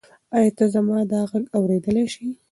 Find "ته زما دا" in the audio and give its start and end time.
0.57-1.19